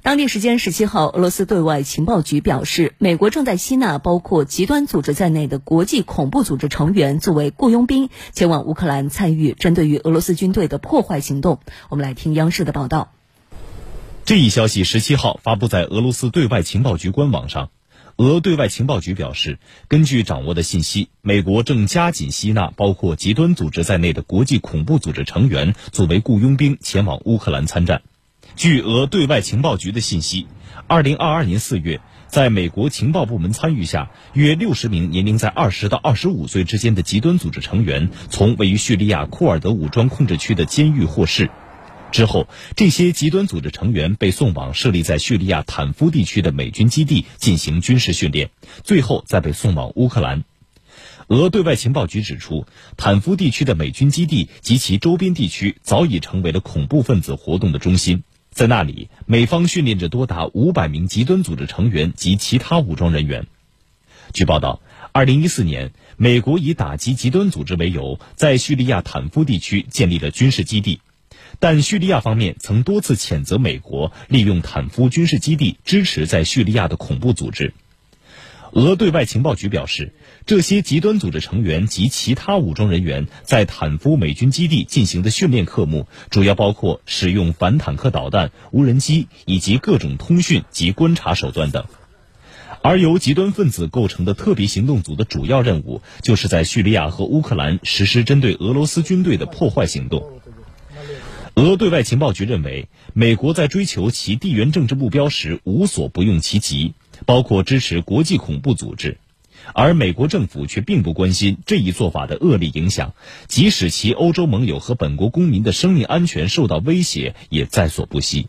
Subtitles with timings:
[0.00, 11.58] 当地时间十七号，俄罗斯对外情报局表示，美国正在吸纳包括极端组织在内的国际恐怖组织成员作为雇佣兵，前往乌克兰参与针对于俄罗斯军队的破坏行动。
[11.88, 13.12] 我们来听央视的报道。
[14.24, 17.70] 这一消息十七号发布在俄罗斯对外情报局官网上。
[18.18, 19.58] 俄对外情报局表示，
[19.88, 28.02] 根据掌握的信息，美国正加紧吸纳包括极端组织在内的国际恐怖组织成员作为雇佣兵，前往乌克兰参战。
[28.58, 30.48] 据俄对外情报局的信息，
[30.88, 41.48] 二零二二年四月，在美国情报部门参与下，约六十名年龄在二十到二十五岁之间的极端组织成员从位于叙利亚库尔德武装控制区的监狱获释。
[42.10, 48.50] 之后，这些极端组织成员被送往设立在叙利亚坦夫地区的美军基地进行军事训练，
[48.82, 50.42] 最后再被送往乌克兰。
[51.28, 58.24] 俄对外情报局指出，坦夫地区的美军基地及其周边地区早已成为了恐怖分子活动的中心。
[58.58, 63.46] 在那里，美方训练着多达五百名极端组织成员及其他武装人员。
[64.32, 64.80] 据报道，
[65.12, 71.00] 二零一四年，美国以打击极端组织为由，在叙利亚坦夫地区建立了军事基地，
[71.60, 77.74] 但叙利亚方面曾多次谴责美国利用坦夫军事基地支持在叙利亚的恐怖组织。
[78.72, 80.12] 俄对外情报局表示，
[80.46, 91.86] 这些极端组织成员及其他武装人员在坦夫美军基地进行的训练科目，主要包括使用反坦克导弹、无人机以及各种通讯及观察手段等。
[92.80, 100.24] 而由极端分子构成的特别行动组的主要任务，就是在叙利亚和乌克兰实施针对俄罗斯军队的破坏行动。
[101.54, 106.94] 俄对外情报局认为，美国在追求其地缘政治目标时无所不用其极。
[107.26, 109.18] 包括支持国际恐怖组织，
[109.74, 113.14] 而美国政府却并不关心这一做法的恶劣影响，
[113.46, 118.48] 即使其欧洲盟友和本国公民的生命安全受到威胁，也在所不惜。